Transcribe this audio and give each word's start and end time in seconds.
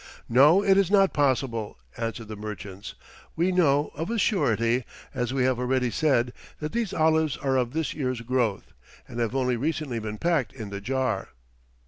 "No, 0.27 0.63
it 0.63 0.77
is 0.79 0.89
not 0.89 1.13
possible," 1.13 1.77
answered 1.95 2.27
the 2.27 2.35
merchants. 2.35 2.95
"We 3.35 3.51
know, 3.51 3.91
of 3.93 4.09
a 4.09 4.17
surety, 4.17 4.83
as 5.13 5.31
we 5.31 5.43
have 5.43 5.59
already 5.59 5.91
said, 5.91 6.33
that 6.59 6.71
these 6.71 6.91
olives 6.91 7.37
are 7.37 7.55
of 7.55 7.73
this 7.73 7.93
year's 7.93 8.21
growth, 8.21 8.73
and 9.07 9.19
have 9.19 9.35
only 9.35 9.57
recently 9.57 9.99
been 9.99 10.17
packed 10.17 10.53
in 10.53 10.71
the 10.71 10.81
jar." 10.81 11.29